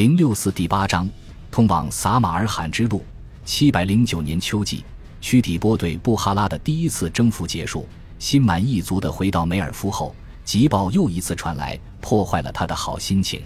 [0.00, 1.06] 零六四第八章，
[1.50, 3.04] 通往撒马尔罕之路。
[3.44, 4.82] 七百零九年秋季，
[5.20, 7.86] 屈底波对布哈拉的第一次征服结束，
[8.18, 13.42] 心满意足地回到梅尔夫后，急报又一次传来，破坏了他的好心情。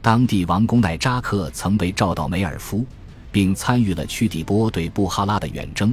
[0.00, 2.86] 当地王公奈扎克曾被召到梅尔夫，
[3.32, 5.92] 并参与了屈底波对布哈拉的远征，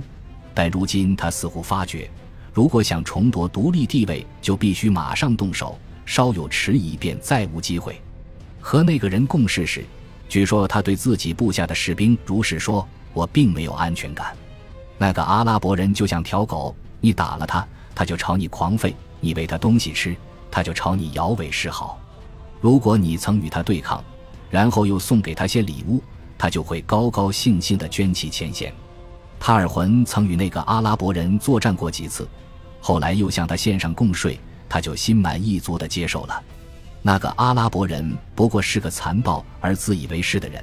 [0.53, 2.07] 但如今他似乎发觉，
[2.53, 5.75] 如果想重夺独立地位，就必须马上动手，
[6.05, 7.99] 稍有迟疑便再无机会。
[8.59, 9.85] 和那个人共事时，
[10.27, 14.35] 据说他对自己部下的士兵如是说：“我并没有安全感。
[14.97, 17.65] 那个阿拉伯人就像条狗，你打了他，
[17.95, 20.15] 他就朝你狂吠；你喂他东西吃，
[20.51, 21.99] 他就朝你摇尾示好。
[22.59, 24.03] 如果你曾与他对抗，
[24.49, 26.01] 然后又送给他些礼物，
[26.37, 28.73] 他就会高高兴兴地捐弃前嫌。
[29.39, 32.27] 塔尔浑曾与那个阿拉伯人作战过几次，
[32.81, 36.43] 后来又向他献上贡税，他就心满意足地接受了。”
[37.07, 40.61] 那个阿拉伯人不过是个残暴而自以为是的人。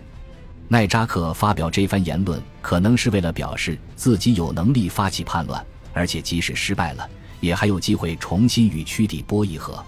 [0.69, 7.09] 奈扎克发表这番言论，可能是为了表示自己有能力发起叛乱，而且即使失败了，
[7.41, 9.83] 也还有机会重新与屈底波议和。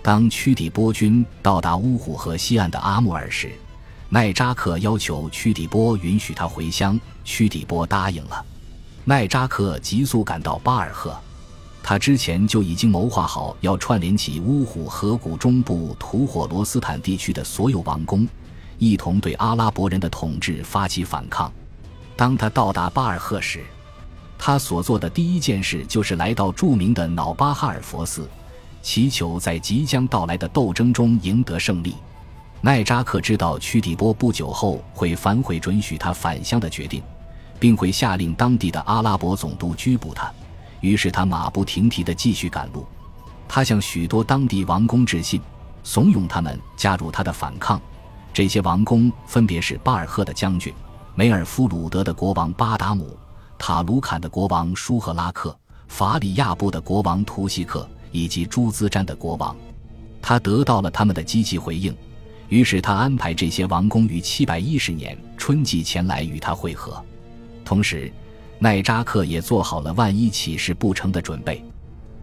[0.00, 3.52] 当屈底波军到达乌虎河西岸的阿穆尔时，
[4.08, 8.42] 奈扎克要求屈底波允许他回乡，屈底波答应了。
[9.04, 11.14] 奈扎克急速赶到巴尔赫。
[11.82, 18.28] 他之前就已经谋划好要串联起乌虎河谷中部吐火罗斯坦地区的所有王公，
[18.78, 21.52] 一同对阿拉伯人的统治发起反抗。
[22.16, 23.64] 当他到达巴尔赫时，
[24.38, 28.28] 他所做的第一件事就是来到著名的瑙巴哈尔佛寺，
[28.82, 31.94] 祈求在即将到来的斗争中赢得胜利。
[32.60, 37.02] 奈扎克知道屈底波不久后会反悔准许他返乡的决定，
[37.58, 40.30] 并会下令当地的阿拉伯总督拘捕他。
[40.80, 42.86] 于是他马不停蹄地继续赶路，
[43.46, 45.40] 他向许多当地王公致信，
[45.82, 47.80] 怂恿他们加入他的反抗。
[48.32, 50.72] 这些王公分别是巴尔赫的将军、
[51.14, 53.16] 梅尔夫鲁德的国王巴达姆、
[53.58, 55.56] 塔卢坎的国王舒赫拉克、
[55.88, 59.54] 法里亚布的国王图西克以及朱兹詹的国王。
[60.22, 61.94] 他得到了他们的积极回应，
[62.48, 67.04] 于是他安排这些王公于七百一十年春季前来与他会合，
[67.64, 68.10] 同时。
[68.62, 71.64] 奈扎克也做好了万一起事不成的准备，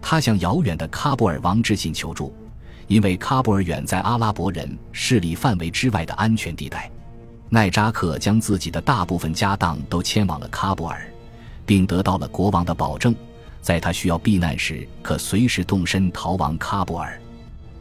[0.00, 2.32] 他向遥远的喀布尔王致信求助，
[2.86, 6.88] 因为喀布尔远在阿拉伯人势力范围之外的安全地带。
[7.48, 11.12] 奈扎克将自己的大部分家当都迁往了喀布尔，
[11.66, 13.12] 并得到了国王的保证，
[13.60, 17.20] 在他需要避难时可随时动身逃亡喀布尔。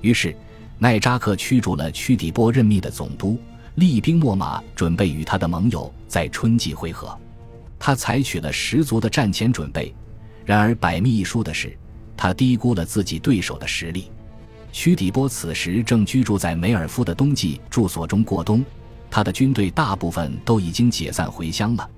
[0.02, 0.36] 于是，
[0.80, 3.38] 奈扎克驱逐了屈底波任命的总督，
[3.76, 7.16] 厉兵秣马，准备与他的盟友在春季会合。
[7.80, 9.94] 他采取了十足的战前准备，
[10.46, 11.78] 然而百密一疏的是，
[12.16, 14.12] 他低估了自己对手的实力。
[14.72, 18.64] 屈底波此时正居住在梅尔夫的冬季住所中过冬，
[19.10, 21.90] 他的军队大部分都已经解散回乡了，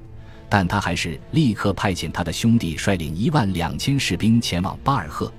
[0.48, 5.32] 但他还是立刻派遣他的兄弟率领一万两千士兵前往巴尔赫，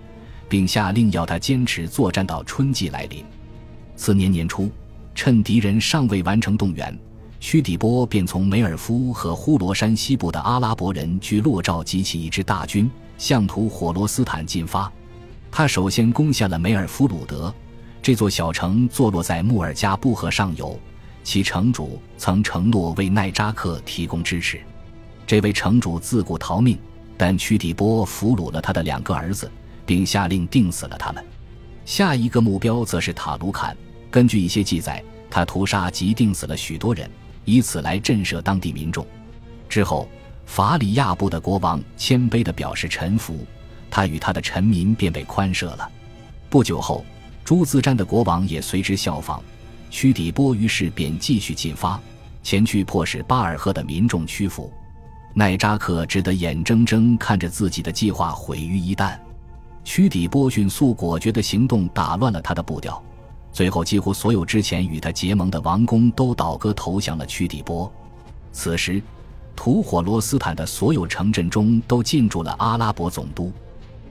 [0.48, 3.24] 并下令要他坚持作战到春季来临。
[3.96, 4.70] 次年年初，
[5.14, 6.98] 趁敌人尚未完成动员。
[7.40, 14.92] 屈底波便从梅尔夫和呼罗山西部的阿拉伯人据洛兆集起一支大军，向图火罗斯坦进发。
[15.50, 17.52] 他首先攻下了梅尔夫鲁德
[18.02, 20.78] 这座小城，坐落在穆尔加布河上游。
[21.24, 24.60] 其城主曾承诺为奈扎克提供支持。
[25.26, 26.78] 这位城主自古逃命，
[27.16, 29.50] 但屈底波俘虏了他的两个儿子，
[29.84, 31.24] 并下令钉死了他们。
[31.84, 33.76] 下一个目标则是塔卢坎。
[34.10, 37.10] 根据一些记载，他屠杀及钉死了许多人。
[37.50, 39.04] 以此来震慑当地民众。
[39.68, 40.08] 之后，
[40.46, 43.44] 法里亚部的国王谦卑地表示臣服，
[43.90, 45.90] 他与他的臣民便被宽赦了。
[46.48, 47.04] 不久后，
[47.44, 49.42] 朱兹詹的国王也随之效仿。
[49.90, 52.00] 屈底波于是便继续进发，
[52.44, 54.72] 前去迫使巴尔赫的民众屈服。
[55.34, 59.18] 奈扎克只得眼睁睁看着自己的计划毁于一旦。
[59.84, 63.02] 屈底波迅速果决的行动打乱了他的步调。
[63.52, 67.92] 最后，几乎所有之前与他结盟的王公都倒戈投降了屈底波。
[68.52, 69.02] 此时，
[69.56, 73.52] 吐火罗斯坦的所有城镇中都进驻了阿拉伯总督。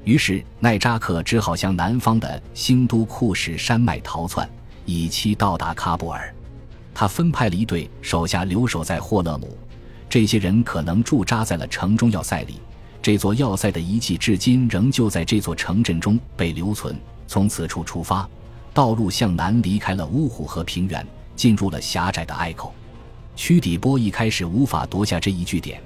[0.03, 4.47] 于是，奈扎克只好向南方的兴都库什山脉逃窜，
[4.86, 6.33] 以期到达喀布尔。
[6.94, 9.57] 他分派了一队手下留守在霍勒姆，
[10.09, 12.59] 这些人可能驻扎在了城中要塞里。
[13.01, 16.94] 这座要塞的遗迹至今仍旧在这座城镇中被留存。
[17.25, 18.30] 从此处出发。
[18.74, 21.06] 道路向南离开了乌虎河平原，
[21.36, 22.74] 进入了狭窄的隘口。
[23.36, 25.81] 屈底波一开始无法夺下这一据点，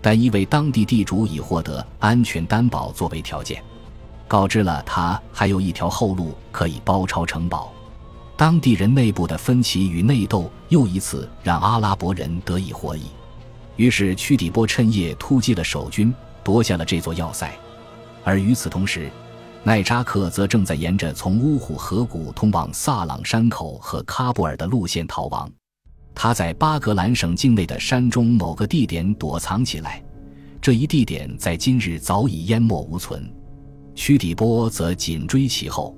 [0.00, 3.62] 但一位当地地主已获得安全担保作为条件，
[4.26, 7.72] 告知了他还有一条后路可以包抄城堡。
[8.36, 13.06] 当地人内部的分歧与内斗又一次让阿拉伯人得以获益。
[13.76, 16.14] 于是，屈底波趁夜突击了守军，
[16.44, 17.52] 夺下了这座要塞。
[18.22, 19.10] 而与此同时，
[19.64, 25.50] 奈扎克则正在沿着从乌虎河谷通往萨朗山口和喀布尔的路线逃亡。
[26.14, 30.02] 他在巴格兰省境内的山中某个地点躲藏起来，
[30.60, 33.30] 这一地点在今日早已淹没无存。
[33.94, 35.94] 屈底波则紧追其后，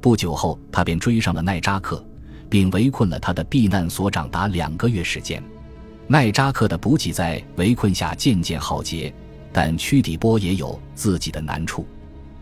[0.00, 2.04] 不久后他便追上了奈扎克，
[2.50, 5.42] 并围困了他的避难所长达两个月时间。
[6.06, 9.14] 奈扎克的补给在围困下渐渐耗竭，
[9.52, 11.86] 但屈底波也有自己的难处，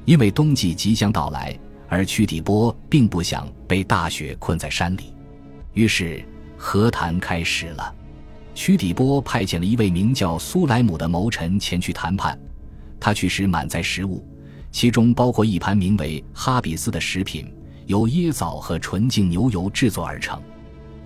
[0.05, 1.57] 因为冬季即将到来，
[1.89, 5.15] 而屈底波并不想被大雪困在山里。
[5.75, 6.25] 于是，
[6.57, 7.95] 和谈开始了。
[8.55, 12.39] 屈底波派遣了一位名叫苏莱姆的谋臣前去谈判，
[13.01, 14.23] 他去时满载食物，
[14.71, 17.51] 其中包括一盘名为哈比斯的食品，
[17.87, 20.41] 由椰枣和纯净牛油制作而成。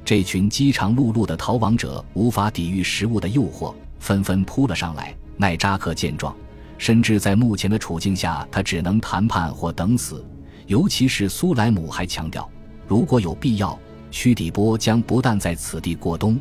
[0.04, 5.14] 这群饥肠辘辘的逃亡者无法抵御食物的诱惑，纷纷扑了上来。
[5.36, 6.34] 奈扎克见状，
[6.78, 10.24] 深知在目前的处境下，他只能谈判或等死。
[10.66, 12.48] 尤其是苏莱姆还强调，
[12.86, 13.78] 如果有必要，
[14.10, 16.38] 屈底波将不但在此地过冬。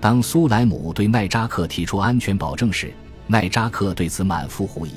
[0.00, 2.92] 当苏莱姆对奈扎克提出安全保证时，
[3.26, 4.92] 奈扎克对此满腹狐疑。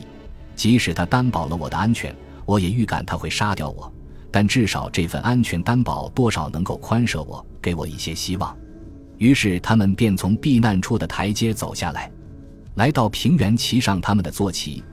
[0.55, 3.91] 即使他担保了我的安全，我也预感他会杀掉我。
[4.31, 8.57] 但至少这份安全担保多少能够宽赦我，给我一些希望。
[9.17, 12.11] 于是他们便从避难处的台阶走下来，
[12.75, 14.83] 来到平原，骑上他们的坐骑。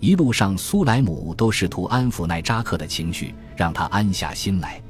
[0.00, 4.80] 一路上，苏莱姆都试图安抚奈扎克的情绪，让他安下心来。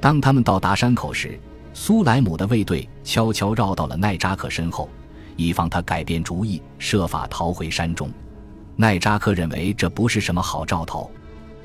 [0.00, 1.38] 当他们到达山口时，
[1.74, 4.88] 苏莱姆的卫队悄悄绕到了奈扎克身后，
[5.36, 8.10] 以防他改变主意，设法逃回山中。
[8.74, 11.10] 奈扎克认为这不是什么好兆头。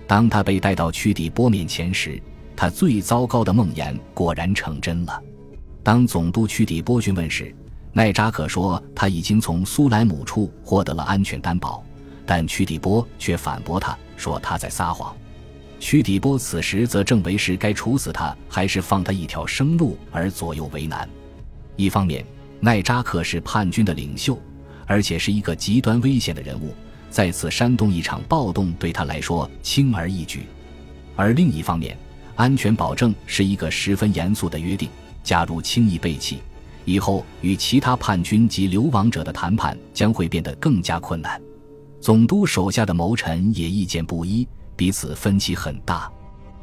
[0.07, 2.21] 当他被带到屈底波面前时，
[2.55, 5.21] 他最糟糕的梦魇果然成真了。
[5.83, 7.55] 当总督屈底波询问时，
[7.95, 11.83] 奈扎克说他已经从苏莱姆处获得了安全担保，
[12.25, 15.15] 但屈底波却反驳他说他在撒谎。
[15.79, 21.07] 屈底波此时则正为是该处死他还是放他一条生路而左右为难。
[21.75, 22.25] 一方面，
[22.59, 24.41] 奈扎克是叛军的领袖，
[24.87, 26.73] 而且是一个极端危险的人物。
[27.11, 30.47] 再次煽动一场暴动对他来说轻而易举，
[31.15, 31.95] 而另一方面，
[32.35, 34.89] 安全保证是一个十分严肃的约定。
[35.21, 36.39] 假如轻易背弃，
[36.85, 41.41] 以后与其他叛军及流亡者的谈判将会变得更加困难。
[42.01, 46.11] 总督手下的谋臣也意见不一，彼此分歧很大。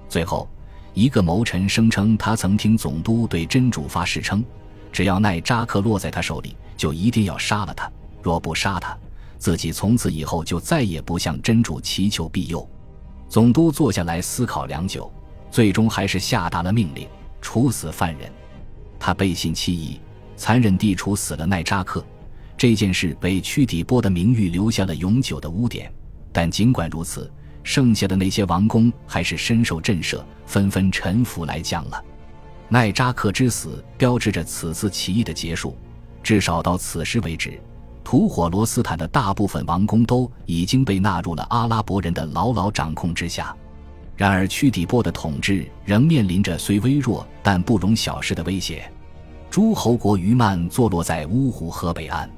[0.08, 0.48] 最后，
[0.92, 4.44] 一个谋臣声称他曾听总督对真主发誓称，
[4.92, 7.90] 只要奈扎克落在他手里，就一定要杀了他。
[8.22, 8.94] 若不杀他，
[9.38, 12.68] 自己从此以后就再也不向真主祈求庇佑。
[13.28, 15.10] 总督坐下来思考良久，
[15.50, 17.08] 最终还是下达了命令：
[17.40, 18.30] 处死犯人。
[18.98, 19.98] 他背信弃义，
[20.40, 22.02] 残忍地处死了奈扎克。
[22.56, 25.92] 这件事为屈底波的名誉留下了永久的污点。
[26.32, 27.30] 但尽管如此，
[27.62, 32.02] 剩下的那些王公还是深受震慑，纷纷臣服来降了。
[32.70, 35.76] 奈扎克之死标志着此次起义的结束，
[36.22, 37.60] 至少到此时为止。
[38.02, 43.54] 吐火罗斯坦的大部分王宫都已经被纳入了阿拉伯人的牢牢掌控之下，
[44.16, 48.90] 然而屈底波的统治仍面临着虽微弱但不容小视的威胁。
[49.50, 52.30] 诸侯国于曼坐落在乌湖河北岸，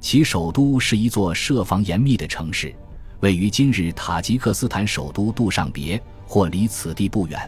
[0.00, 2.74] 其首都是一座设防严密的城市，
[3.20, 7.38] 位于今日塔吉克斯坦首都杜尚别，或离此地不远。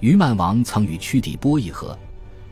[0.00, 1.96] 于曼王曾与屈底波议和，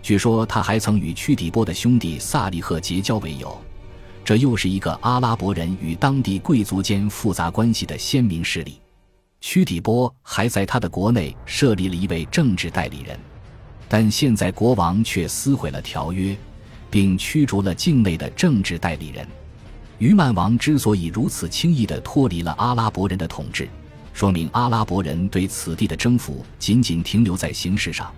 [0.00, 3.60] 据说他还曾与屈底波的兄弟萨利赫结交为友。
[4.24, 8.80] 这又是一个阿拉伯人与当地贵族间复杂关系的鲜明事例。
[9.40, 13.18] 屈底波还在他的国内设立了一位政治代理人，
[13.92, 16.36] 但现在国王却撕毁了条约，
[16.88, 19.26] 并驱逐了境内的政治代理人。
[19.98, 23.68] 于曼王之所以如此轻易地脱离了阿拉伯人的统治，
[24.14, 28.08] 说明阿拉伯人对此地的征服仅仅停留在形式上，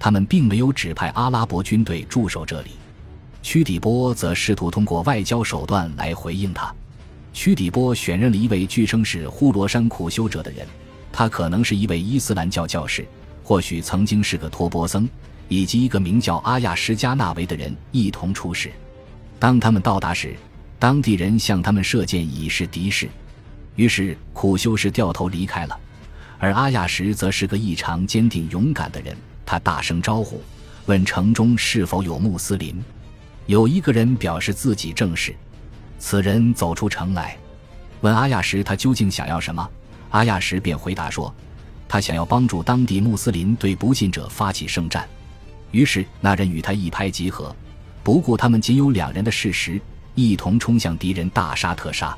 [0.00, 2.72] 他们并没有指派阿拉伯军队驻守这里。
[3.40, 6.74] 屈底波则试图通过外交手段来回应他。
[7.32, 10.66] 屈底波选任了一位据称是呼罗珊苦修者的人，
[11.12, 13.06] 他可能是一位伊斯兰教教士，
[13.44, 15.08] 或许曾经是个托钵僧，
[15.48, 18.72] 以及一个名叫阿亚什加纳维的人一同出使。
[19.38, 20.34] 当他们到达时，
[20.78, 23.08] 当地人向他们射箭以示敌视，
[23.76, 25.78] 于是苦修士掉头离开了。
[26.38, 30.42] 而阿亚什则是个异常坚定勇敢的人，他大声招呼，
[30.86, 32.82] 问城中是否有穆斯林。
[33.46, 35.34] 有一个人表示自己正是，
[35.98, 37.36] 此人走出城来，
[38.00, 39.70] 问阿亚什他究竟想要什么。
[40.10, 41.34] 阿亚什便回答说
[41.88, 45.08] ：“他想要帮助当地穆斯林对不信者发起圣战。
[45.70, 47.54] 于是那人与他一拍即合，
[48.02, 49.80] 不顾他们仅有两人的事实，
[50.14, 52.16] 一同冲向敌人，大杀特杀。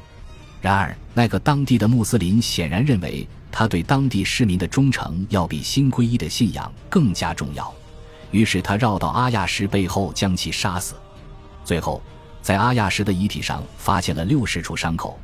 [0.60, 7.72] 然而，那个当地的穆斯林显然认为他对当地市民的忠诚要比新皈依的信仰更加重要，
[8.30, 10.94] 于是他绕到阿亚什背后将其杀死。
[11.64, 12.02] 最后，
[12.42, 15.18] 在阿亚什的遗体上发现了六十处伤口。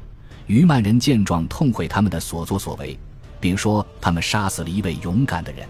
[0.47, 2.99] 于曼人见状，痛悔他们的所作所为，
[3.43, 5.69] 并说他们杀死了一位勇敢的人。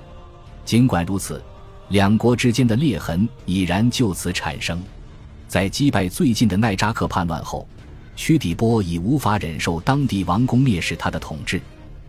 [0.64, 1.42] 尽管如此，
[1.88, 4.80] 两国之间的裂痕已然就此产生。
[5.48, 7.66] 在击败最近的奈扎克叛乱后。
[8.14, 11.58] 屈底波已无法忍受当地王公蔑视他的统治，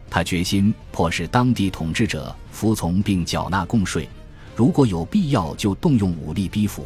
[0.10, 4.08] 他决心迫使当地统治者服从并缴纳贡税，
[4.54, 6.86] 如果有必要就动用武力逼服。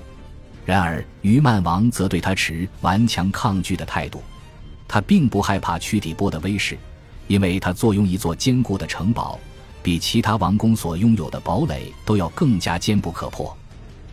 [0.64, 4.22] 然而，于曼王则对他持顽强抗拒的态度。
[4.88, 6.78] 他并不害怕屈底波的威势，
[7.28, 9.40] 因为他坐拥一座坚固的城堡，
[9.84, 13.56] 比其他王公所拥有的堡垒都要更加坚不可破。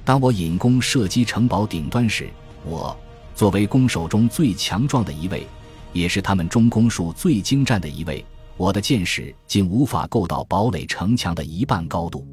[0.04, 2.28] 当我引弓射击城堡顶端时，
[2.64, 2.96] 我。
[3.34, 5.44] 作为弓手中最强壮的一位，
[5.92, 8.24] 也是他们中弓术最精湛的一位，
[8.56, 12.24] 我的箭矢竟无法够到堡垒城墙的一半高度，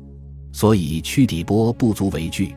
[0.51, 2.53] 所以屈底波不足为惧。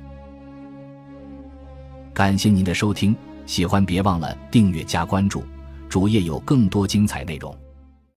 [2.12, 3.16] 感谢您的收听，
[3.46, 5.42] 喜欢别忘了订阅加关注，
[5.88, 7.63] 主页有更多精彩内容。